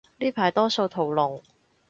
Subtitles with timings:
[0.17, 1.43] 呢排多數屠龍